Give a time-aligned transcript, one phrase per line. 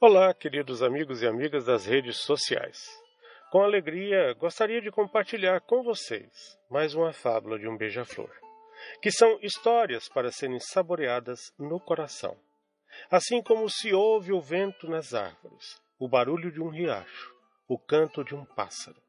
[0.00, 2.86] Olá, queridos amigos e amigas das redes sociais.
[3.50, 8.30] Com alegria, gostaria de compartilhar com vocês mais uma fábula de um beija-flor,
[9.02, 12.38] que são histórias para serem saboreadas no coração.
[13.10, 17.34] Assim como se ouve o vento nas árvores, o barulho de um riacho,
[17.66, 19.02] o canto de um pássaro.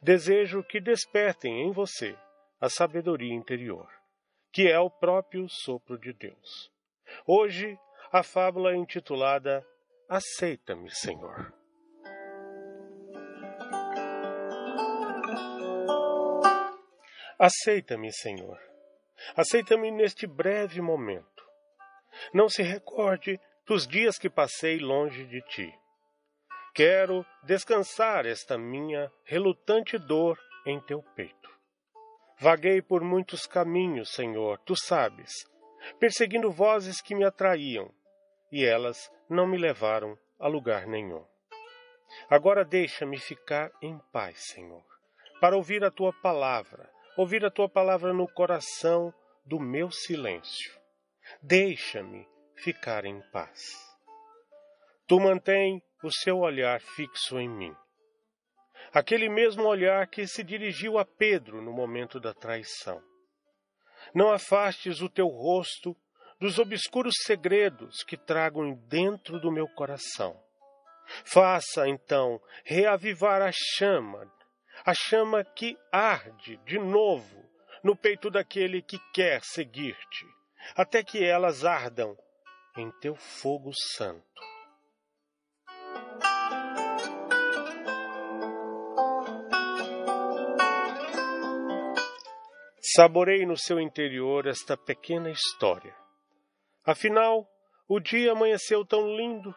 [0.00, 2.16] Desejo que despertem em você
[2.58, 3.86] a sabedoria interior,
[4.50, 6.72] que é o próprio sopro de Deus.
[7.26, 7.78] Hoje,
[8.10, 9.62] a fábula é intitulada
[10.08, 11.52] Aceita-me, Senhor.
[17.36, 18.58] Aceita-me, Senhor.
[19.36, 21.44] Aceita-me neste breve momento.
[22.32, 25.74] Não se recorde dos dias que passei longe de ti.
[26.72, 31.50] Quero descansar esta minha relutante dor em teu peito.
[32.38, 35.32] Vaguei por muitos caminhos, Senhor, tu sabes,
[35.98, 37.90] perseguindo vozes que me atraíam,
[38.50, 41.24] e elas não me levaram a lugar nenhum.
[42.30, 44.84] Agora deixa-me ficar em paz, Senhor,
[45.40, 49.12] para ouvir a tua palavra, ouvir a tua palavra no coração
[49.44, 50.72] do meu silêncio.
[51.42, 53.60] Deixa-me ficar em paz.
[55.06, 57.74] Tu mantém o seu olhar fixo em mim.
[58.92, 63.02] Aquele mesmo olhar que se dirigiu a Pedro no momento da traição.
[64.14, 65.96] Não afastes o teu rosto
[66.38, 70.38] dos obscuros segredos que trago dentro do meu coração.
[71.24, 74.30] Faça, então, reavivar a chama,
[74.84, 77.44] a chama que arde de novo
[77.82, 80.26] no peito daquele que quer seguir-te,
[80.74, 82.16] até que elas ardam
[82.76, 84.24] em teu fogo santo.
[92.94, 95.94] Saborei no seu interior esta pequena história
[96.86, 97.48] Afinal,
[97.88, 99.52] o dia amanheceu tão lindo,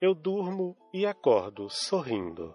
[0.00, 2.52] eu durmo e acordo sorrindo.